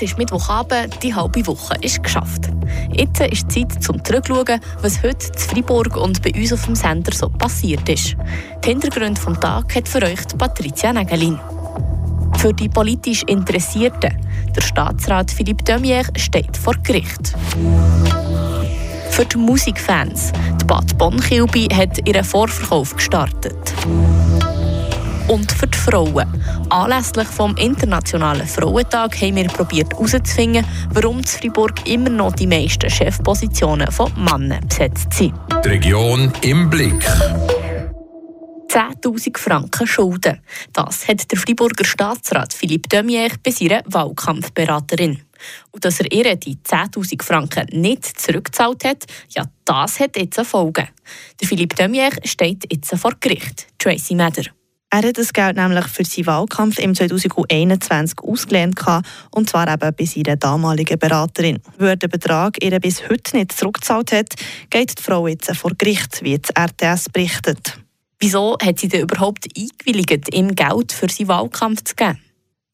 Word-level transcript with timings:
Es 0.00 0.02
ist 0.02 0.16
Mittwochabend, 0.16 1.02
die 1.02 1.12
halbe 1.12 1.44
Woche 1.48 1.74
ist 1.80 2.00
geschafft. 2.04 2.48
Jetzt 2.92 3.20
ist 3.20 3.50
Zeit 3.50 3.82
zum 3.82 4.04
Zurückschauen, 4.04 4.60
was 4.80 5.02
heute 5.02 5.26
in 5.26 5.38
Freiburg 5.40 5.96
und 5.96 6.22
bei 6.22 6.32
uns 6.38 6.52
auf 6.52 6.66
dem 6.66 6.76
Sender 6.76 7.12
so 7.12 7.28
passiert 7.28 7.88
ist. 7.88 8.14
Die 8.64 8.68
Hintergründe 8.68 9.20
des 9.20 9.40
Tages 9.40 9.74
hat 9.74 9.88
für 9.88 10.00
euch 10.04 10.20
Patricia 10.38 10.92
Nägelin. 10.92 11.40
Für 12.36 12.54
die 12.54 12.68
politisch 12.68 13.24
Interessierten, 13.24 14.16
der 14.54 14.60
Staatsrat 14.60 15.32
Philippe 15.32 15.64
Demier 15.64 16.04
steht 16.16 16.56
vor 16.56 16.74
Gericht. 16.84 17.34
Für 19.10 19.24
die 19.24 19.36
Musikfans, 19.36 20.32
die 20.60 20.64
Bad 20.64 20.96
Bonn-Kilby 20.96 21.70
hat 21.74 22.06
ihren 22.06 22.22
Vorverkauf 22.22 22.94
gestartet. 22.94 23.74
Und 25.28 25.52
für 25.52 25.66
die 25.66 25.76
Frauen. 25.76 26.26
Anlässlich 26.70 27.28
vom 27.28 27.54
Internationalen 27.56 28.46
Frauentag 28.46 29.20
haben 29.20 29.36
wir 29.36 29.46
probiert 29.48 29.92
herauszufinden, 29.92 30.64
warum 30.90 31.18
in 31.18 31.24
Freiburg 31.24 31.86
immer 31.86 32.08
noch 32.08 32.32
die 32.32 32.46
meisten 32.46 32.88
Chefpositionen 32.88 33.92
von 33.92 34.10
Männern 34.16 34.66
besetzt 34.66 35.12
sind. 35.12 35.34
Die 35.64 35.68
Region 35.68 36.32
im 36.40 36.70
Blick. 36.70 37.04
10.000 38.68 39.38
Franken 39.38 39.86
Schulden. 39.86 40.40
Das 40.72 41.06
hat 41.08 41.30
der 41.30 41.38
Freiburger 41.38 41.84
Staatsrat 41.84 42.52
Philippe 42.54 42.88
Demier 42.88 43.30
bei 43.42 43.50
seiner 43.50 43.82
Wahlkampfberaterin. 43.86 45.22
Und 45.70 45.84
dass 45.84 46.00
er 46.00 46.12
ihr 46.12 46.36
die 46.36 46.56
10.000 46.56 47.22
Franken 47.22 47.66
nicht 47.80 48.04
zurückgezahlt 48.04 48.84
hat, 48.84 49.04
ja, 49.30 49.44
das 49.64 50.00
hat 50.00 50.16
jetzt 50.16 50.38
eine 50.38 50.46
Folge. 50.46 50.88
Der 51.40 51.48
Philippe 51.48 51.76
Demier 51.76 52.10
steht 52.24 52.70
jetzt 52.72 52.94
vor 52.96 53.12
Gericht. 53.20 53.66
Tracy 53.78 54.14
Meder. 54.14 54.44
Er 54.90 55.02
hat 55.02 55.18
das 55.18 55.34
Geld 55.34 55.56
nämlich 55.56 55.86
für 55.86 56.04
seinen 56.04 56.26
Wahlkampf 56.26 56.78
im 56.78 56.94
2021 56.94 58.20
ausgelehnt 58.22 58.74
und 59.30 59.50
zwar 59.50 59.70
eben 59.70 59.94
bei 59.94 60.04
seiner 60.06 60.36
damaligen 60.36 60.98
Beraterin. 60.98 61.58
Weil 61.76 61.88
er 61.88 61.96
den 61.96 62.08
Betrag 62.08 62.64
ihr 62.64 62.80
bis 62.80 63.06
heute 63.06 63.36
nicht 63.36 63.52
zurückgezahlt 63.52 64.12
hat, 64.12 64.34
geht 64.70 64.98
die 64.98 65.02
Frau 65.02 65.26
jetzt 65.26 65.54
vor 65.54 65.72
Gericht, 65.76 66.22
wie 66.22 66.38
das 66.38 66.56
RTS 66.56 67.10
berichtet. 67.10 67.78
Wieso 68.18 68.56
hat 68.62 68.78
sie 68.78 68.88
denn 68.88 69.02
überhaupt 69.02 69.46
eingewilligt, 69.54 70.34
ihm 70.34 70.54
Geld 70.54 70.92
für 70.92 71.08
seinen 71.10 71.28
Wahlkampf 71.28 71.84
zu 71.84 71.94
geben? 71.94 72.18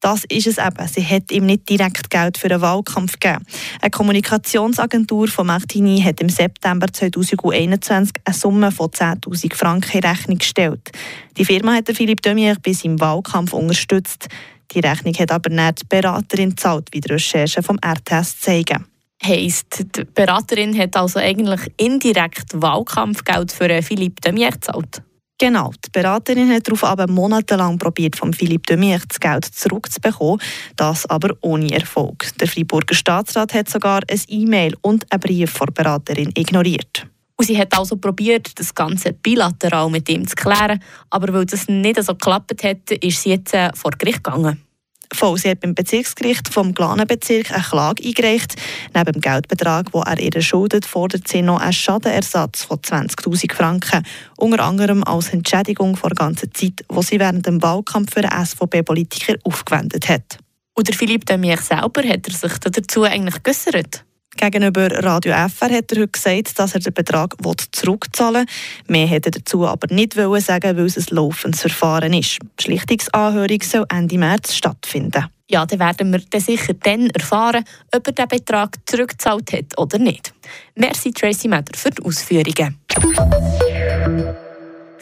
Das 0.05 0.23
ist 0.25 0.45
es 0.45 0.59
eben. 0.59 0.87
Sie 0.87 1.03
hat 1.03 1.31
ihm 1.31 1.47
nicht 1.47 1.67
direkt 1.67 2.11
Geld 2.11 2.37
für 2.37 2.51
einen 2.51 2.61
Wahlkampf 2.61 3.19
gegeben. 3.19 3.43
Eine 3.81 3.89
Kommunikationsagentur 3.89 5.27
von 5.27 5.47
Martini 5.47 5.99
hat 5.99 6.21
im 6.21 6.29
September 6.29 6.85
2021 6.93 8.13
eine 8.23 8.35
Summe 8.35 8.71
von 8.71 8.91
10.000 8.91 9.55
Franken 9.55 9.97
in 9.97 10.03
Rechnung 10.03 10.37
gestellt. 10.37 10.91
Die 11.35 11.43
Firma 11.43 11.73
hat 11.73 11.89
Philipp 11.91 12.21
Demier 12.21 12.55
bei 12.63 12.73
seinem 12.73 12.99
Wahlkampf 12.99 13.53
unterstützt. 13.53 14.27
Die 14.73 14.79
Rechnung 14.79 15.15
hat 15.15 15.31
aber 15.31 15.49
nicht 15.49 15.81
die 15.81 15.87
Beraterin 15.89 16.51
gezahlt, 16.51 16.87
wie 16.91 17.01
die 17.01 17.11
Recherchen 17.11 17.63
vom 17.63 17.79
RTS 17.83 18.41
zeigen. 18.41 18.85
Heisst, 19.25 19.85
die 19.95 20.03
Beraterin 20.03 20.77
hat 20.77 20.95
also 20.97 21.17
eigentlich 21.17 21.61
indirekt 21.77 22.51
Wahlkampfgeld 22.53 23.51
für 23.51 23.81
Philipp 23.81 24.21
Demier 24.21 24.51
gezahlt? 24.51 25.01
Genau, 25.37 25.71
die 25.85 25.89
Beraterin 25.91 26.49
hat 26.53 26.65
darauf 26.65 26.85
aber 26.85 27.07
monatelang 27.07 27.77
probiert, 27.77 28.15
von 28.15 28.31
Philippe 28.33 28.73
Demir 28.73 29.01
das 29.05 29.19
Geld 29.19 29.43
zurückzubekommen, 29.43 30.39
das 30.77 31.05
aber 31.07 31.35
ohne 31.41 31.71
Erfolg. 31.71 32.29
Der 32.39 32.47
Freiburger 32.47 32.95
Staatsrat 32.95 33.53
hat 33.53 33.69
sogar 33.69 34.01
ein 34.09 34.21
E-Mail 34.29 34.75
und 34.81 35.11
einen 35.11 35.19
Brief 35.19 35.51
von 35.51 35.67
der 35.67 35.83
Beraterin 35.83 36.31
ignoriert. 36.37 37.05
Und 37.35 37.45
sie 37.45 37.57
hat 37.57 37.77
also 37.77 37.97
probiert, 37.97 38.57
das 38.57 38.73
Ganze 38.73 39.11
bilateral 39.11 39.89
mit 39.89 40.07
ihm 40.07 40.25
zu 40.25 40.35
klären, 40.35 40.81
aber 41.09 41.33
weil 41.33 41.45
das 41.45 41.67
nicht 41.67 42.01
so 42.01 42.13
geklappt 42.13 42.63
hat, 42.63 42.91
ist 42.91 43.21
sie 43.21 43.31
jetzt 43.31 43.53
äh, 43.53 43.71
vor 43.73 43.91
Gericht 43.91 44.23
gegangen. 44.23 44.64
Voll, 45.13 45.37
sie 45.37 45.49
hat 45.49 45.59
beim 45.61 45.75
Bezirksgericht 45.75 46.53
vom 46.53 46.73
Glanenbezirk 46.73 47.51
eine 47.51 47.63
Klage 47.63 48.03
eingereicht. 48.03 48.55
Neben 48.93 49.13
dem 49.13 49.21
Geldbetrag, 49.21 49.91
den 49.91 50.01
er 50.01 50.19
ihr 50.19 50.41
schuldet, 50.41 50.85
fordert 50.85 51.27
sie 51.27 51.41
noch 51.41 51.59
einen 51.59 51.73
Schadenersatz 51.73 52.63
von 52.63 52.79
20'000 52.79 53.53
Franken. 53.53 54.03
Unter 54.37 54.63
anderem 54.63 55.03
als 55.03 55.29
Entschädigung 55.29 55.95
vor 55.95 56.09
der 56.09 56.17
ganzen 56.17 56.53
Zeit, 56.53 56.85
die 56.89 57.03
sie 57.03 57.19
während 57.19 57.45
dem 57.45 57.61
Wahlkampf 57.61 58.13
für 58.13 58.29
einen 58.29 58.45
SVP-Politiker 58.45 59.35
aufgewendet 59.43 60.09
hat. 60.09 60.39
Und 60.73 60.87
der 60.87 60.95
Philipp 60.95 61.25
Demier 61.25 61.57
selber 61.57 62.03
hat 62.03 62.27
er 62.27 62.33
sich 62.33 62.57
dazu 62.59 63.03
eigentlich 63.03 63.41
geäussert? 63.43 64.03
Gegenüber 64.37 64.89
Radio 65.03 65.33
FR 65.33 65.69
hat 65.69 65.91
er 65.91 66.01
heute 66.01 66.07
gesagt, 66.07 66.59
dass 66.59 66.73
er 66.73 66.81
den 66.81 66.93
Betrag 66.93 67.35
zurückzahlen 67.71 68.45
will. 68.45 68.97
Mehr 68.97 69.07
hätte 69.07 69.29
er 69.29 69.39
dazu 69.39 69.65
aber 69.65 69.93
nicht 69.93 70.13
sagen, 70.13 70.77
weil 70.77 70.85
es 70.85 70.97
ein 70.97 71.15
laufendes 71.15 71.61
Verfahren 71.61 72.13
ist. 72.13 72.39
Die 72.59 72.63
Schlichtungsanhörung 72.63 73.61
soll 73.61 73.85
Ende 73.89 74.17
März 74.17 74.53
stattfinden. 74.55 75.25
Ja, 75.49 75.65
dann 75.65 75.79
werden 75.79 76.11
wir 76.11 76.21
dann 76.29 76.41
sicher 76.41 76.73
dann 76.73 77.09
erfahren, 77.11 77.63
ob 77.95 78.07
er 78.07 78.13
den 78.13 78.27
Betrag 78.27 78.77
zurückgezahlt 78.85 79.53
hat 79.53 79.77
oder 79.77 79.99
nicht. 79.99 80.33
Merci 80.75 81.11
Tracy 81.11 81.47
Meder 81.47 81.71
für 81.75 81.91
die 81.91 82.03
Ausführungen. 82.03 82.79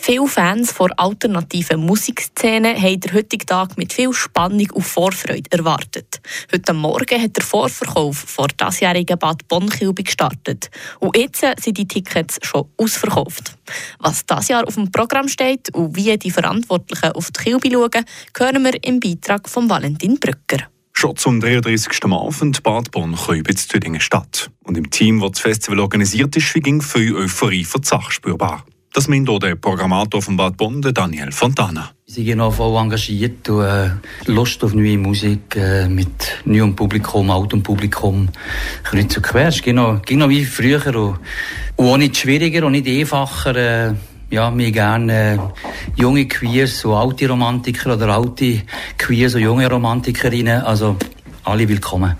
Viele 0.05 0.27
Fans 0.27 0.73
der 0.73 0.99
alternativen 0.99 1.79
Musikszene 1.79 2.75
haben 2.75 2.99
den 2.99 3.13
heutigen 3.13 3.47
Tag 3.47 3.77
mit 3.77 3.93
viel 3.93 4.11
Spannung 4.11 4.69
und 4.73 4.83
Vorfreude 4.83 5.49
erwartet. 5.49 6.19
Heute 6.51 6.73
Morgen 6.73 7.21
hat 7.21 7.37
der 7.37 7.43
Vorverkauf 7.45 8.17
vor 8.17 8.49
diesjährigen 8.49 9.17
Bad 9.17 9.47
Bonn-Kilby 9.47 10.03
gestartet. 10.03 10.69
Und 10.99 11.15
jetzt 11.15 11.45
sind 11.63 11.77
die 11.77 11.87
Tickets 11.87 12.37
schon 12.41 12.67
ausverkauft. 12.75 13.57
Was 13.99 14.25
dieses 14.25 14.49
Jahr 14.49 14.67
auf 14.67 14.75
dem 14.75 14.91
Programm 14.91 15.29
steht 15.29 15.73
und 15.73 15.95
wie 15.95 16.17
die 16.17 16.31
Verantwortlichen 16.31 17.13
auf 17.13 17.31
die 17.31 17.41
Kilby 17.41 17.71
schauen, 17.71 18.03
hören 18.37 18.61
wir 18.61 18.83
im 18.83 18.99
Beitrag 18.99 19.47
von 19.47 19.69
Valentin 19.69 20.19
Brücker. 20.19 20.67
Schon 20.91 21.15
zum 21.15 21.39
33. 21.39 22.03
Mal 22.07 22.29
findet 22.29 22.61
Bad 22.61 22.91
Bonn 22.91 23.15
Kübe 23.15 23.55
zu 23.55 23.69
Tüdingen 23.69 24.01
statt. 24.01 24.51
Und 24.65 24.77
im 24.77 24.89
Team, 24.89 25.21
das 25.21 25.31
das 25.31 25.39
Festival 25.39 25.79
organisiert 25.79 26.35
ist, 26.35 26.53
ging 26.55 26.81
viel 26.81 27.15
Euphorie 27.15 27.63
für 27.63 27.79
die 27.79 27.87
Sache 27.87 28.11
spürbar. 28.11 28.65
Das 28.93 29.07
meint 29.07 29.27
auch 29.27 29.39
der 29.39 29.55
Programmator 29.55 30.21
von 30.21 30.37
Bad 30.37 30.55
Bonn, 30.55 30.79
Daniel 30.79 31.31
Fontana. 31.31 31.89
Wir 32.05 32.13
sind 32.13 32.25
genau 32.25 32.51
voll 32.51 32.79
engagiert 32.79 33.49
und 33.49 33.63
äh, 33.63 33.89
Lust 34.27 34.63
auf 34.63 34.75
neue 34.75 34.99
Musik 34.99 35.55
äh, 35.55 35.89
mit 35.89 36.37
neuem 36.45 36.75
Publikum, 36.75 37.31
altem 37.31 37.63
Publikum, 37.63 38.29
kreuz 38.83 39.11
zu 39.11 39.19
quer. 39.19 39.47
Es 39.47 39.63
ging 39.63 39.75
noch, 39.77 39.99
ging 40.03 40.19
noch 40.19 40.29
wie 40.29 40.45
früher 40.45 40.85
und, 40.95 41.17
und 41.75 41.87
auch 41.87 41.97
nicht 41.97 42.17
schwieriger 42.17 42.67
und 42.67 42.73
nicht 42.73 42.87
einfacher. 42.87 43.55
Äh, 43.55 43.93
ja, 44.29 44.55
wir 44.55 44.71
gerne 44.71 45.33
äh, 45.33 45.99
junge 45.99 46.27
Queers 46.27 46.85
und 46.85 46.93
alte 46.93 47.27
Romantiker 47.27 47.95
oder 47.95 48.09
alte 48.09 48.61
Queers 48.99 49.33
und 49.33 49.41
junge 49.41 49.67
Romantikerinnen. 49.67 50.61
Also 50.61 50.97
alle 51.43 51.67
willkommen. 51.67 52.15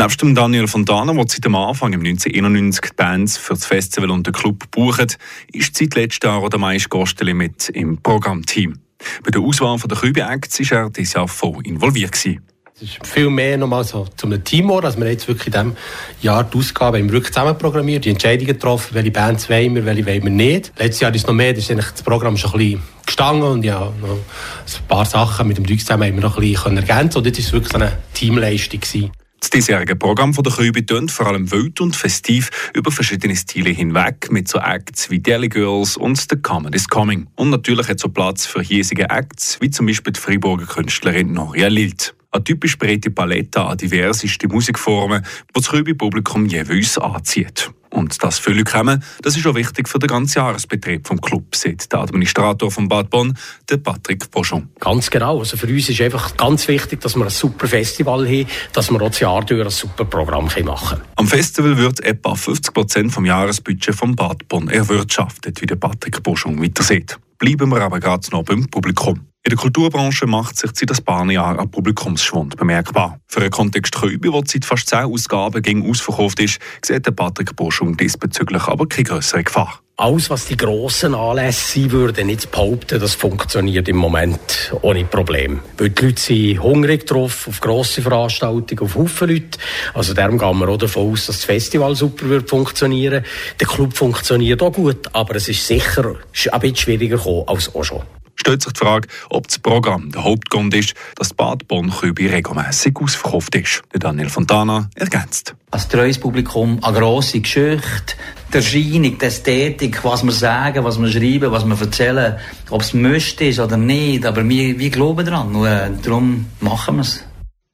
Neben 0.00 0.16
dem 0.16 0.34
Daniel 0.34 0.66
Fontana, 0.66 1.12
der 1.12 1.24
seit 1.28 1.44
dem 1.44 1.54
Anfang 1.54 1.92
im 1.92 2.00
1991 2.00 2.80
die 2.80 2.96
Bands 2.96 3.36
für 3.36 3.52
das 3.52 3.66
Festival 3.66 4.10
und 4.10 4.26
den 4.26 4.32
Club 4.32 4.70
bucht, 4.70 5.18
ist 5.52 5.76
seit 5.76 5.94
letztem 5.94 6.30
Jahr 6.30 6.48
der 6.48 6.58
meiste 6.58 6.88
Gosteli 6.88 7.34
mit 7.34 7.68
im 7.68 7.98
Programmteam. 7.98 8.78
Bei 9.22 9.30
der 9.30 9.42
Auswahl 9.42 9.76
der 9.76 9.98
Kübe-Acts 9.98 10.58
war 10.70 10.84
er 10.84 10.90
dieses 10.90 11.12
Jahr 11.12 11.28
voll 11.28 11.58
involviert. 11.64 12.12
Gewesen. 12.12 12.40
Es 12.76 12.82
ist 12.82 13.06
viel 13.06 13.28
mehr 13.28 13.58
nochmal 13.58 13.84
so 13.84 14.06
zu 14.16 14.26
einem 14.26 14.42
Team 14.42 14.68
dass 14.80 14.98
wir 14.98 15.06
jetzt 15.06 15.28
wirklich 15.28 15.48
in 15.48 15.52
diesem 15.52 15.76
Jahr 16.22 16.44
die 16.44 16.56
Ausgabe 16.56 16.98
haben 16.98 17.12
wirklich 17.12 17.34
zusammen 17.34 17.58
programmiert, 17.58 18.06
die 18.06 18.10
Entscheidungen 18.10 18.54
getroffen, 18.54 18.94
welche 18.94 19.10
Bands 19.10 19.50
wollen 19.50 19.74
wir, 19.74 19.84
welche 19.84 20.06
wollen 20.06 20.22
wir 20.22 20.30
nicht. 20.30 20.72
Letztes 20.78 21.00
Jahr 21.00 21.14
ist 21.14 21.26
noch 21.26 21.34
mehr, 21.34 21.52
da 21.52 21.58
ist 21.58 21.70
eigentlich 21.70 21.90
das 21.90 22.02
Programm 22.02 22.38
schon 22.38 22.52
ein 22.52 22.58
bisschen 22.58 22.82
gestanden 23.04 23.42
und 23.42 23.64
ja, 23.64 23.92
noch 24.00 24.16
ein 24.16 24.88
paar 24.88 25.04
Sachen 25.04 25.46
mit 25.46 25.58
dem 25.58 25.66
Dreieck 25.66 25.80
zusammen 25.80 26.04
haben 26.08 26.14
wir 26.14 26.22
noch 26.22 26.38
ein 26.38 26.40
bisschen 26.40 26.78
ergänzen 26.78 27.18
und 27.18 27.26
jetzt 27.26 27.36
war 27.36 27.44
es 27.44 27.52
wirklich 27.52 27.72
so 27.72 27.78
eine 27.78 27.98
Teamleistung. 28.14 28.80
Gewesen. 28.80 29.10
Das 29.40 29.48
diesjährige 29.48 29.96
Programm 29.96 30.34
von 30.34 30.44
der 30.44 30.52
Kübe 30.52 30.84
tönt 30.84 31.10
vor 31.10 31.26
allem 31.26 31.50
wild 31.50 31.80
und 31.80 31.96
festiv 31.96 32.50
über 32.74 32.90
verschiedene 32.90 33.34
Stile 33.34 33.70
hinweg 33.70 34.30
mit 34.30 34.48
so 34.48 34.58
Acts 34.58 35.10
wie 35.10 35.18
Daily 35.18 35.48
Girls 35.48 35.96
und 35.96 36.18
The 36.18 36.36
Comedy 36.36 36.76
is 36.76 36.88
Coming. 36.88 37.26
Und 37.36 37.50
natürlich 37.50 37.88
hat 37.88 37.98
so 37.98 38.10
Platz 38.10 38.46
für 38.46 38.60
hiesige 38.60 39.08
Acts 39.08 39.58
wie 39.60 39.70
zum 39.70 39.86
Beispiel 39.86 40.12
die 40.12 40.20
Freiburger 40.20 40.66
Künstlerin 40.66 41.32
Noria 41.32 41.68
Lilt. 41.68 42.14
Eine 42.32 42.44
typisch 42.44 42.78
breite 42.78 43.10
Palette 43.10 43.60
an 43.60 43.76
diverseste 43.76 44.46
Musikformen, 44.48 45.24
die 45.48 45.60
das 45.60 45.68
Kübe-Publikum 45.68 46.46
jeweils 46.46 46.96
anzieht. 46.96 47.70
Und 47.90 48.22
das 48.22 48.38
viele 48.38 48.62
kommen, 48.62 49.02
das 49.22 49.36
ist 49.36 49.46
auch 49.46 49.54
wichtig 49.56 49.88
für 49.88 49.98
den 49.98 50.06
ganzen 50.06 50.38
Jahresbetrieb 50.38 51.08
vom 51.08 51.20
Club, 51.20 51.56
sagt 51.56 51.92
der 51.92 52.00
Administrator 52.00 52.70
von 52.70 52.88
Bad 52.88 53.10
Bonn, 53.10 53.36
der 53.68 53.78
Patrick 53.78 54.30
Pochon. 54.30 54.68
Ganz 54.78 55.10
genau. 55.10 55.40
Also 55.40 55.56
für 55.56 55.66
uns 55.66 55.88
ist 55.88 56.00
einfach 56.00 56.36
ganz 56.36 56.68
wichtig, 56.68 57.00
dass 57.00 57.16
wir 57.16 57.24
ein 57.24 57.30
super 57.30 57.66
Festival 57.66 58.26
haben, 58.26 58.46
dass 58.72 58.90
wir 58.90 59.02
auch 59.02 59.08
das 59.08 59.20
Jahr 59.20 59.44
durch 59.44 59.64
ein 59.64 59.70
super 59.70 60.04
Programm 60.04 60.44
machen 60.44 60.64
können. 60.64 61.02
Am 61.16 61.26
Festival 61.26 61.76
wird 61.76 62.00
etwa 62.04 62.36
50 62.36 62.72
Prozent 62.72 63.12
vom 63.12 63.26
Jahresbudget 63.26 63.94
von 63.94 64.14
Bad 64.14 64.46
Bonn 64.46 64.68
erwirtschaftet, 64.68 65.60
wie 65.60 65.66
der 65.66 65.76
Patrick 65.76 66.22
Pochon 66.22 66.62
weiter 66.62 66.84
sieht. 66.84 67.18
Bleiben 67.38 67.70
wir 67.70 67.80
aber 67.80 67.98
gerade 67.98 68.30
noch 68.30 68.44
beim 68.44 68.68
Publikum. 68.68 69.29
In 69.42 69.56
der 69.56 69.58
Kulturbranche 69.58 70.26
macht 70.26 70.58
sich 70.58 70.70
seit 70.74 70.90
ein 70.90 71.04
paar 71.04 71.30
Jahren 71.30 71.58
ein 71.58 71.70
Publikumsschwund 71.70 72.58
bemerkbar. 72.58 73.18
Für 73.26 73.40
einen 73.40 73.50
Kontext 73.50 73.94
Kübe, 73.98 74.30
der 74.30 74.42
seit 74.44 74.66
fast 74.66 74.88
zehn 74.88 75.00
Ausgaben 75.00 75.62
gegen 75.62 75.88
ausverkauft 75.88 76.40
ist, 76.40 76.58
sieht 76.84 77.16
Patrick 77.16 77.56
Boschung 77.56 77.96
diesbezüglich 77.96 78.64
aber 78.64 78.86
keine 78.86 79.04
größere 79.04 79.42
Gefahr. 79.42 79.80
alles, 79.96 80.28
was 80.28 80.44
die 80.44 80.58
grossen 80.58 81.14
Anlässe 81.14 81.80
sein 81.80 81.90
würden, 81.90 82.26
nicht 82.26 82.50
behaupten, 82.50 83.00
das 83.00 83.14
funktioniert 83.14 83.88
im 83.88 83.96
Moment 83.96 84.74
ohne 84.82 85.04
Problem. 85.04 85.60
Weil 85.78 85.88
die 85.88 86.04
Leute 86.04 86.20
sind 86.20 86.62
hungrig 86.62 87.06
drauf, 87.06 87.48
auf 87.48 87.60
grosse 87.60 88.02
Veranstaltungen, 88.02 88.82
auf 88.82 88.94
Haufen 88.94 89.30
Leute. 89.30 89.58
Also 89.94 90.12
darum 90.12 90.36
gehen 90.36 90.58
wir 90.58 90.68
auch 90.68 90.76
davon 90.76 91.12
aus, 91.12 91.26
dass 91.26 91.36
das 91.36 91.44
Festival 91.46 91.96
super 91.96 92.28
wird 92.28 92.48
funktionieren. 92.48 93.24
Der 93.58 93.66
Club 93.66 93.96
funktioniert 93.96 94.60
auch 94.60 94.72
gut, 94.72 95.08
aber 95.14 95.36
es 95.36 95.48
ist 95.48 95.66
sicher 95.66 96.14
ein 96.52 96.60
bisschen 96.60 96.76
schwieriger 96.76 97.16
gekommen 97.16 97.44
als 97.46 97.74
auch 97.74 97.84
schon 97.84 98.02
stellt 98.40 98.62
sich 98.62 98.72
die 98.72 98.78
Frage, 98.80 99.08
ob 99.28 99.46
das 99.46 99.58
Programm 99.58 100.10
der 100.10 100.24
Hauptgrund 100.24 100.74
ist, 100.74 100.94
dass 101.16 101.32
Bad 101.32 101.68
Bonn-Kübi 101.68 102.26
regelmässig 102.26 102.96
ausverkauft 103.00 103.54
ist. 103.54 103.82
Daniel 103.92 104.28
Fontana 104.28 104.90
ergänzt. 104.94 105.54
Als 105.70 105.88
treues 105.88 106.18
Publikum 106.18 106.82
eine 106.82 106.98
grosse 106.98 107.40
Geschichte, 107.40 108.14
die 108.52 108.56
Erscheinung, 108.56 109.18
die 109.18 109.24
Ästhetik, 109.24 110.02
was 110.02 110.24
wir 110.24 110.32
sagen, 110.32 110.84
was 110.84 111.00
wir 111.00 111.08
schreiben, 111.08 111.52
was 111.52 111.64
wir 111.64 111.80
erzählen, 111.80 112.36
ob 112.70 112.80
es 112.80 112.92
Mist 112.92 113.40
ist 113.40 113.60
oder 113.60 113.76
nicht, 113.76 114.26
aber 114.26 114.48
wir, 114.48 114.78
wir 114.78 114.90
glauben 114.90 115.24
daran 115.24 115.54
und 115.54 115.66
äh, 115.66 115.90
darum 116.02 116.46
machen 116.60 116.96
wir 116.96 117.02
es. 117.02 117.24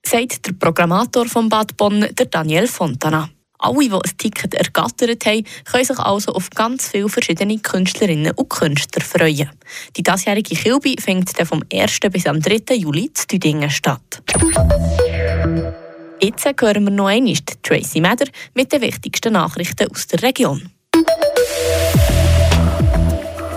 Sagt 0.05 0.47
der 0.47 0.53
Programmator 0.53 1.27
von 1.27 1.49
Bad 1.49 1.77
Bonn, 1.77 2.07
der 2.13 2.27
Daniel 2.27 2.69
Fontana. 2.69 3.31
Alle, 3.59 3.89
die 3.89 3.93
ein 3.93 4.19
Ticket 4.19 4.55
ergattert 4.55 5.27
haben, 5.27 5.45
können 5.65 5.85
sich 5.85 5.99
also 5.99 6.33
auf 6.33 6.51
ganz 6.51 6.89
viele 6.89 7.09
verschiedene 7.09 7.59
Künstlerinnen 7.59 8.33
und 8.33 8.49
Künstler 8.49 9.03
freuen. 9.03 9.51
Die 9.97 10.03
diesjährige 10.03 10.55
Kilby 10.55 10.97
findet 11.01 11.39
dann 11.39 11.47
vom 11.47 11.63
1. 11.73 12.01
bis 12.11 12.27
am 12.27 12.41
3. 12.41 12.75
Juli 12.75 13.13
zu 13.13 13.27
Düdingen 13.27 13.71
statt. 13.71 14.23
Jetzt 16.21 16.47
hören 16.47 16.85
wir 16.85 16.91
noch 16.91 17.07
einmal 17.07 17.35
Tracy 17.63 18.01
Meder 18.01 18.27
mit 18.55 18.73
den 18.73 18.81
wichtigsten 18.81 19.35
Nachrichten 19.35 19.91
aus 19.91 20.07
der 20.07 20.23
Region. 20.23 20.71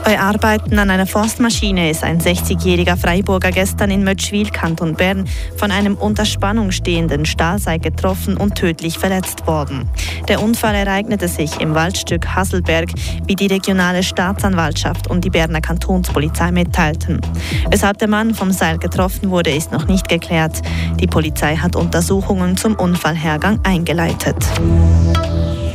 Bei 0.04 0.20
Arbeiten 0.20 0.80
an 0.80 0.90
einer 0.90 1.06
Forstmaschine 1.06 1.90
ist 1.90 2.04
ein 2.04 2.20
60-jähriger 2.20 2.98
Freiburger 2.98 3.52
gestern 3.52 3.92
in 3.92 4.04
Mötschwil, 4.04 4.50
Kanton 4.50 4.96
Bern, 4.96 5.26
von 5.58 5.72
einem 5.72 5.96
unter 5.96 6.26
Spannung 6.26 6.72
stehenden 6.72 7.26
Stahlseil 7.26 7.80
getroffen 7.80 8.38
und 8.38 8.56
tödlich 8.56 8.98
verletzt 8.98 9.46
worden. 9.46 9.90
Der 10.28 10.42
Unfall 10.42 10.76
ereignete 10.76 11.28
sich 11.28 11.60
im 11.60 11.76
Waldstück 11.76 12.28
Hasselberg, 12.28 12.90
wie 13.26 13.36
die 13.36 13.48
regionale 13.48 14.04
Staatsanwaltschaft 14.04 15.08
und 15.08 15.24
die 15.26 15.30
Berner 15.30 15.62
Kantonspolizei 15.62 16.52
mitteilten. 16.52 17.22
Weshalb 17.70 17.98
der 18.00 18.10
Mann 18.10 18.34
vom 18.34 18.52
Seil 18.52 18.78
getroffen 18.78 19.30
wurde, 19.30 19.52
ist 19.52 19.72
noch 19.72 19.88
nicht 19.88 20.08
geklärt. 20.08 20.62
Die 21.00 21.08
Polizei 21.08 21.56
hat 21.56 21.76
Untersuchungen 21.76 22.58
zum 22.58 22.76
Unfallhergang 22.76 23.60
eingeleitet. 23.64 24.38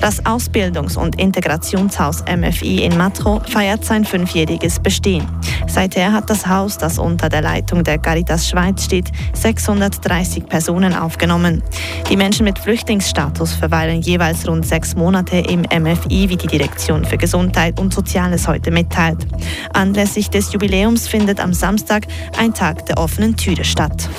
Das 0.04 0.22
Ausbildungs- 0.26 0.98
und 0.98 1.18
Integrationshaus 1.18 2.24
MFI 2.26 2.84
in 2.84 2.94
Matro 2.98 3.40
feiert 3.48 3.86
sein 3.86 4.04
fünfjähriges 4.04 4.78
Bestehen. 4.78 5.26
Seither 5.66 6.12
hat 6.12 6.28
das 6.28 6.46
Haus, 6.46 6.76
das 6.76 6.98
unter 6.98 7.30
der 7.30 7.40
Leitung 7.40 7.82
der 7.82 7.96
Caritas 7.96 8.46
Schweiz 8.46 8.84
steht, 8.84 9.10
630 9.32 10.46
Personen 10.46 10.94
aufgenommen. 10.94 11.62
Die 12.10 12.18
Menschen 12.18 12.44
mit 12.44 12.58
Flüchtlingsstatus 12.58 13.54
verweilen 13.54 14.02
jeweils 14.02 14.46
rund 14.46 14.66
sechs 14.66 14.94
Monate 14.94 15.38
im 15.38 15.62
MFI, 15.62 16.28
wie 16.28 16.36
die 16.36 16.48
Direktion 16.48 17.06
für 17.06 17.16
Gesundheit 17.16 17.80
und 17.80 17.94
Soziales 17.94 18.46
heute 18.46 18.70
mitteilt. 18.70 19.26
Anlässlich 19.72 20.28
des 20.28 20.52
Jubiläums 20.52 21.08
findet 21.08 21.40
am 21.40 21.54
Samstag 21.54 22.08
ein 22.36 22.52
Tag 22.52 22.84
der 22.84 22.98
offenen 22.98 23.38
Türe 23.38 23.64
statt. 23.64 24.10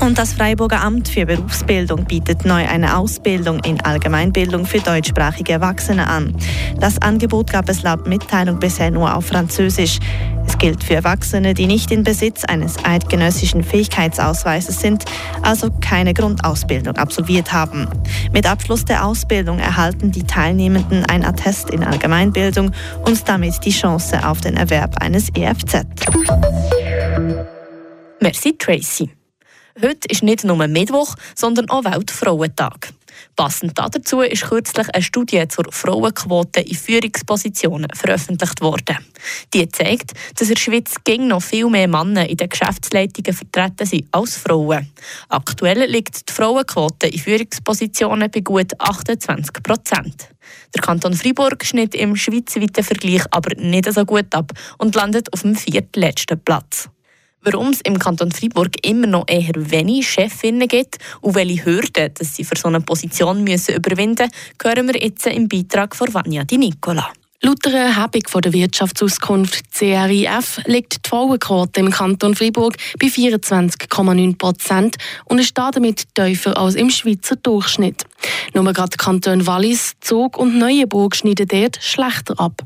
Und 0.00 0.16
das 0.16 0.32
Freiburger 0.32 0.82
Amt 0.82 1.08
für 1.08 1.26
Berufsbildung 1.26 2.04
bietet 2.04 2.44
neu 2.44 2.66
eine 2.66 2.96
Ausbildung 2.96 3.58
in 3.60 3.80
Allgemeinbildung 3.80 4.64
für 4.64 4.78
deutschsprachige 4.78 5.52
Erwachsene 5.52 6.06
an. 6.06 6.36
Das 6.78 7.02
Angebot 7.02 7.50
gab 7.50 7.68
es 7.68 7.82
laut 7.82 8.06
Mitteilung 8.06 8.60
bisher 8.60 8.90
nur 8.90 9.14
auf 9.14 9.26
Französisch. 9.26 9.98
Es 10.46 10.56
gilt 10.56 10.84
für 10.84 10.94
Erwachsene, 10.94 11.52
die 11.52 11.66
nicht 11.66 11.90
in 11.90 12.04
Besitz 12.04 12.44
eines 12.44 12.76
eidgenössischen 12.84 13.64
Fähigkeitsausweises 13.64 14.80
sind, 14.80 15.04
also 15.42 15.68
keine 15.80 16.14
Grundausbildung 16.14 16.96
absolviert 16.96 17.52
haben. 17.52 17.88
Mit 18.32 18.46
Abschluss 18.46 18.84
der 18.84 19.04
Ausbildung 19.04 19.58
erhalten 19.58 20.12
die 20.12 20.24
Teilnehmenden 20.24 21.04
ein 21.06 21.24
Attest 21.24 21.70
in 21.70 21.82
Allgemeinbildung 21.82 22.70
und 23.04 23.28
damit 23.28 23.64
die 23.64 23.72
Chance 23.72 24.26
auf 24.26 24.40
den 24.40 24.56
Erwerb 24.56 25.02
eines 25.02 25.28
EFZ. 25.34 25.84
Merci 28.20 28.56
Tracy. 28.56 29.17
Heute 29.80 30.08
ist 30.08 30.24
nicht 30.24 30.42
nur 30.42 30.66
Mittwoch, 30.66 31.14
sondern 31.36 31.70
auch 31.70 31.84
Weltfrauentag. 31.84 32.92
Passend 33.36 33.78
dazu 33.78 34.22
ist 34.22 34.48
kürzlich 34.48 34.92
eine 34.92 35.02
Studie 35.02 35.46
zur 35.46 35.66
Frauenquote 35.70 36.60
in 36.60 36.74
Führungspositionen 36.74 37.88
veröffentlicht 37.94 38.60
worden. 38.60 38.98
Die 39.54 39.68
zeigt, 39.68 40.14
dass 40.34 40.48
in 40.48 40.54
der 40.54 40.60
Schweiz 40.60 40.96
ging 41.04 41.28
noch 41.28 41.42
viel 41.42 41.68
mehr 41.68 41.86
Männer 41.86 42.28
in 42.28 42.36
den 42.36 42.48
Geschäftsleitungen 42.48 43.32
vertreten 43.32 43.86
sind 43.86 44.08
als 44.10 44.36
Frauen. 44.36 44.90
Aktuell 45.28 45.88
liegt 45.88 46.28
die 46.28 46.32
Frauenquote 46.32 47.06
in 47.06 47.18
Führungspositionen 47.20 48.30
bei 48.32 48.40
gut 48.40 48.72
28 48.80 49.62
Prozent. 49.62 50.28
Der 50.74 50.82
Kanton 50.82 51.14
Freiburg 51.14 51.64
schnitt 51.64 51.94
im 51.94 52.16
schweizweiten 52.16 52.82
Vergleich 52.82 53.24
aber 53.30 53.54
nicht 53.54 53.92
so 53.92 54.04
gut 54.04 54.34
ab 54.34 54.52
und 54.78 54.96
landet 54.96 55.32
auf 55.32 55.42
dem 55.42 55.54
viertletzten 55.54 56.40
Platz. 56.40 56.88
Warum 57.42 57.68
es 57.70 57.80
im 57.82 57.98
Kanton 57.98 58.32
Freiburg 58.32 58.84
immer 58.84 59.06
noch 59.06 59.24
eher 59.28 59.54
wenig 59.54 60.08
Chefinnen 60.08 60.66
gibt 60.66 60.98
und 61.20 61.34
welche 61.34 61.64
Hürden 61.64 62.12
dass 62.14 62.34
sie 62.34 62.44
für 62.44 62.56
so 62.56 62.68
eine 62.68 62.80
Position 62.80 63.44
müssen 63.44 63.76
überwinden 63.76 64.28
müssen, 64.28 64.74
hören 64.76 64.86
wir 64.88 65.00
jetzt 65.00 65.26
im 65.26 65.48
Beitrag 65.48 65.94
von 65.94 66.12
Vanya 66.12 66.44
Di 66.44 66.58
Nicola. 66.58 67.12
Laut 67.40 67.64
einer 67.68 67.78
Erhebung 67.78 68.42
der 68.42 68.52
Wirtschaftsauskunft 68.52 69.72
CRIF 69.72 70.60
liegt 70.66 71.06
die 71.06 71.08
Frauenquote 71.08 71.78
im 71.78 71.92
Kanton 71.92 72.34
Freiburg 72.34 72.74
bei 72.98 73.06
24,9 73.06 74.36
Prozent 74.36 74.96
und 75.24 75.38
ist 75.38 75.56
damit 75.56 76.12
tiefer 76.16 76.58
als 76.58 76.74
im 76.74 76.90
Schweizer 76.90 77.36
Durchschnitt. 77.36 78.04
Nur 78.54 78.64
gerade 78.72 78.96
Kanton 78.96 79.46
Wallis, 79.46 79.92
Zug 80.00 80.36
und 80.36 80.58
Neuenburg 80.58 81.14
schneiden 81.14 81.46
dort 81.46 81.78
schlechter 81.80 82.40
ab. 82.40 82.60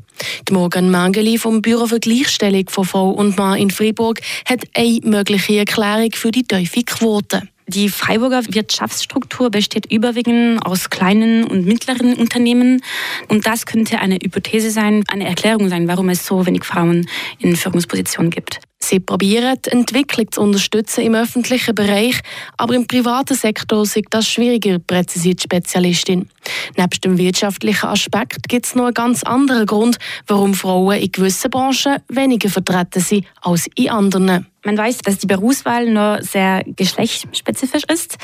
Die 0.49 0.53
Morgan 0.53 0.89
Mangeli 0.89 1.37
vom 1.37 1.61
Büro 1.61 1.85
für 1.85 1.99
Gleichstellung 1.99 2.67
von 2.67 2.85
Frau 2.85 3.11
und 3.11 3.37
Mann 3.37 3.59
in 3.59 3.69
Freiburg 3.69 4.21
hat 4.45 4.63
eine 4.73 4.99
mögliche 5.03 5.59
Erklärung 5.59 6.13
für 6.13 6.31
die 6.31 6.45
tiefe 6.45 6.81
Quote. 6.81 7.43
Die 7.67 7.89
Freiburger 7.89 8.43
Wirtschaftsstruktur 8.49 9.49
besteht 9.49 9.91
überwiegend 9.91 10.65
aus 10.65 10.89
kleinen 10.89 11.45
und 11.45 11.65
mittleren 11.65 12.15
Unternehmen. 12.15 12.81
Und 13.29 13.47
das 13.47 13.65
könnte 13.65 13.99
eine 13.99 14.15
Hypothese 14.15 14.69
sein, 14.69 15.03
eine 15.07 15.27
Erklärung 15.27 15.69
sein, 15.69 15.87
warum 15.87 16.09
es 16.09 16.25
so 16.25 16.45
wenig 16.45 16.65
Frauen 16.65 17.07
in 17.39 17.55
Führungspositionen 17.55 18.31
gibt. 18.31 18.59
Sie 18.83 18.99
probieren, 18.99 19.57
die 19.65 19.71
Entwicklung 19.71 20.29
zu 20.29 20.41
unterstützen 20.41 21.05
im 21.05 21.15
öffentlichen 21.15 21.73
Bereich, 21.73 22.19
aber 22.57 22.75
im 22.75 22.85
privaten 22.85 23.33
Sektor 23.33 23.83
ist 23.83 23.97
das 24.09 24.27
schwieriger, 24.27 24.77
präzisiert 24.77 25.39
die 25.39 25.43
Spezialistin. 25.43 26.27
Neben 26.75 27.01
dem 27.01 27.17
wirtschaftlichen 27.17 27.85
Aspekt 27.87 28.49
gibt 28.49 28.65
es 28.65 28.75
noch 28.75 28.85
einen 28.85 28.93
ganz 28.93 29.23
anderen 29.23 29.67
Grund, 29.67 29.97
warum 30.27 30.53
Frauen 30.53 30.97
in 30.97 31.11
gewissen 31.11 31.49
Branchen 31.49 31.99
weniger 32.09 32.49
vertreten 32.49 32.99
sind 32.99 33.25
als 33.41 33.69
in 33.75 33.89
anderen. 33.89 34.47
Man 34.63 34.77
weiß, 34.77 34.99
dass 34.99 35.17
die 35.17 35.27
Berufswahl 35.27 35.89
nur 35.89 36.19
sehr 36.21 36.63
geschlechtsspezifisch 36.65 37.83
ist. 37.91 38.17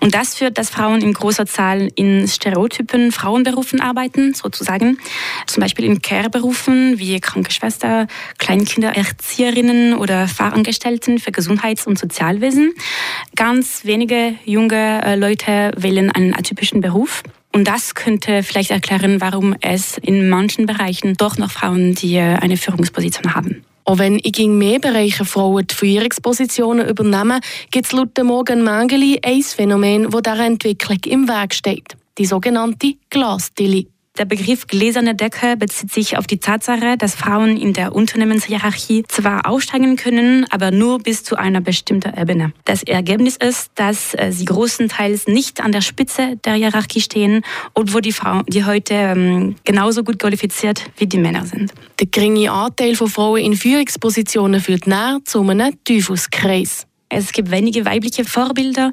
Und 0.00 0.14
das 0.14 0.34
führt, 0.34 0.58
dass 0.58 0.70
Frauen 0.70 1.02
in 1.02 1.12
großer 1.12 1.46
Zahl 1.46 1.88
in 1.94 2.26
Stereotypen 2.26 3.12
Frauenberufen 3.12 3.80
arbeiten, 3.80 4.34
sozusagen. 4.34 4.98
Zum 5.46 5.60
Beispiel 5.60 5.84
in 5.84 6.02
Care-Berufen 6.02 6.98
wie 6.98 7.20
Krankenschwester, 7.20 8.08
Kleinkindererzieherinnen 8.38 9.94
oder 9.94 10.26
Fahrangestellten 10.26 11.18
für 11.18 11.30
Gesundheits- 11.30 11.86
und 11.86 11.98
Sozialwesen. 11.98 12.74
Ganz 13.36 13.84
wenige 13.84 14.34
junge 14.44 15.02
äh, 15.04 15.14
Leute 15.14 15.72
wählen 15.76 16.10
einen 16.10 16.34
atypischen 16.34 16.80
Beruf. 16.80 17.22
Und 17.52 17.68
das 17.68 17.94
könnte 17.94 18.42
vielleicht 18.42 18.72
erklären, 18.72 19.20
warum 19.20 19.54
es 19.60 19.96
in 19.98 20.28
manchen 20.28 20.66
Bereichen 20.66 21.16
doch 21.16 21.38
noch 21.38 21.52
Frauen, 21.52 21.94
die 21.94 22.16
äh, 22.16 22.34
eine 22.34 22.56
Führungsposition 22.56 23.34
haben. 23.36 23.64
Auch 23.84 23.98
wenn 23.98 24.18
in 24.18 24.32
mehr 24.56 24.78
Bereichen 24.78 25.26
Frauen 25.26 25.66
die 25.66 25.74
Führungspositionen 25.74 26.88
übernehmen, 26.88 27.40
gibt 27.70 27.86
es 27.86 27.92
laut 27.92 28.16
Morgan 28.22 28.62
Mangeli 28.62 29.20
ein 29.22 29.42
Phänomen, 29.42 30.10
das 30.10 30.22
dieser 30.22 30.44
Entwicklung 30.44 30.98
im 31.06 31.28
Weg 31.28 31.54
steht. 31.54 31.96
Die 32.16 32.24
sogenannte 32.24 32.94
Glasdille. 33.10 33.86
Der 34.16 34.26
Begriff 34.26 34.68
gläserne 34.68 35.16
Decke 35.16 35.56
bezieht 35.56 35.90
sich 35.90 36.16
auf 36.16 36.28
die 36.28 36.38
Tatsache, 36.38 36.96
dass 36.96 37.16
Frauen 37.16 37.56
in 37.56 37.72
der 37.72 37.96
Unternehmenshierarchie 37.96 39.02
zwar 39.08 39.44
aufsteigen 39.44 39.96
können, 39.96 40.46
aber 40.50 40.70
nur 40.70 41.00
bis 41.00 41.24
zu 41.24 41.34
einer 41.34 41.60
bestimmten 41.60 42.16
Ebene. 42.16 42.52
Das 42.64 42.84
Ergebnis 42.84 43.34
ist, 43.36 43.72
dass 43.74 44.14
äh, 44.14 44.30
sie 44.30 44.44
großenteils 44.44 45.26
nicht 45.26 45.60
an 45.60 45.72
der 45.72 45.80
Spitze 45.80 46.36
der 46.44 46.54
Hierarchie 46.54 47.00
stehen, 47.00 47.42
obwohl 47.74 48.02
die 48.02 48.12
Frauen, 48.12 48.44
die 48.46 48.64
heute 48.64 48.94
ähm, 48.94 49.56
genauso 49.64 50.04
gut 50.04 50.20
qualifiziert 50.20 50.84
wie 50.96 51.08
die 51.08 51.18
Männer 51.18 51.44
sind. 51.44 51.72
Der 51.98 52.06
geringe 52.06 52.52
Anteil 52.52 52.94
von 52.94 53.08
Frauen 53.08 53.40
in 53.40 53.56
Führungspositionen 53.56 54.60
führt 54.60 54.86
näher 54.86 55.18
zu 55.24 55.40
einem 55.40 55.72
Teufelskreis. 55.82 56.86
Es 57.14 57.32
gibt 57.32 57.52
wenige 57.52 57.84
weibliche 57.84 58.24
Vorbilder. 58.24 58.90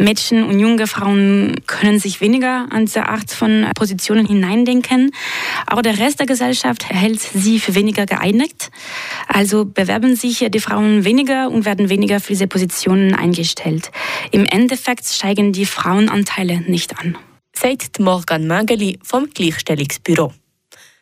Mädchen 0.00 0.42
und 0.42 0.58
junge 0.58 0.88
Frauen 0.88 1.60
können 1.68 2.00
sich 2.00 2.20
weniger 2.20 2.66
an 2.70 2.86
diese 2.86 3.06
Art 3.06 3.30
von 3.30 3.64
Positionen 3.76 4.26
hineindenken. 4.26 5.12
Aber 5.66 5.82
der 5.82 5.98
Rest 5.98 6.18
der 6.18 6.26
Gesellschaft 6.26 6.90
hält 6.90 7.20
sie 7.20 7.60
für 7.60 7.76
weniger 7.76 8.06
geeignet. 8.06 8.70
Also 9.28 9.64
bewerben 9.64 10.16
sich 10.16 10.44
die 10.50 10.58
Frauen 10.58 11.04
weniger 11.04 11.48
und 11.48 11.64
werden 11.64 11.88
weniger 11.88 12.18
für 12.18 12.32
diese 12.32 12.48
Positionen 12.48 13.14
eingestellt. 13.14 13.92
Im 14.32 14.46
Endeffekt 14.46 15.06
steigen 15.06 15.52
die 15.52 15.66
Frauenanteile 15.66 16.62
nicht 16.62 16.98
an. 16.98 17.16
Sagt 17.54 18.00
Morgan 18.00 18.48
Mögeli 18.48 18.98
vom 19.04 19.30
Gleichstellungsbüro. 19.30 20.32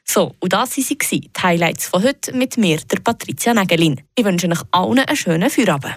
So, 0.04 0.34
und 0.40 0.52
das 0.52 0.76
waren 0.76 0.98
die 1.10 1.30
Highlights 1.42 1.88
von 1.88 2.02
heute 2.02 2.32
mit 2.32 2.56
mir, 2.56 2.78
der 2.90 3.00
Patricia 3.00 3.52
Nägelin. 3.52 4.00
Ich 4.14 4.24
wünsche 4.24 4.48
euch 4.48 4.62
allen 4.70 4.98
einen 4.98 5.16
schönen 5.16 5.50
Feierabend. 5.50 5.96